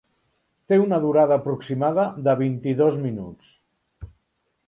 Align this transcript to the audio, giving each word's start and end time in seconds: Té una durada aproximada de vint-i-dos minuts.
Té 0.71 0.77
una 0.83 0.97
durada 1.03 1.35
aproximada 1.41 2.07
de 2.29 2.35
vint-i-dos 2.41 2.99
minuts. 3.05 3.53